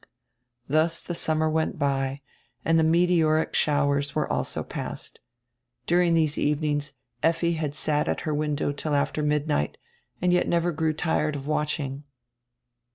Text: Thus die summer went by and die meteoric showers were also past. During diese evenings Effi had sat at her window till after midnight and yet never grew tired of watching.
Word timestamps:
Thus 0.67 0.99
die 0.99 1.13
summer 1.13 1.47
went 1.47 1.77
by 1.77 2.21
and 2.65 2.79
die 2.79 2.83
meteoric 2.83 3.53
showers 3.53 4.15
were 4.15 4.27
also 4.33 4.63
past. 4.63 5.19
During 5.85 6.15
diese 6.15 6.39
evenings 6.39 6.93
Effi 7.21 7.53
had 7.53 7.75
sat 7.75 8.07
at 8.07 8.21
her 8.21 8.33
window 8.33 8.71
till 8.71 8.95
after 8.95 9.21
midnight 9.21 9.77
and 10.19 10.33
yet 10.33 10.47
never 10.47 10.71
grew 10.71 10.93
tired 10.93 11.35
of 11.35 11.45
watching. 11.45 12.03